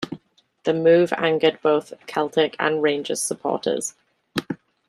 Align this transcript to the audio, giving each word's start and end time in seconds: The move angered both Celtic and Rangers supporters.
The 0.63 0.73
move 0.73 1.13
angered 1.13 1.61
both 1.61 1.93
Celtic 2.07 2.55
and 2.57 2.81
Rangers 2.81 3.21
supporters. 3.21 3.93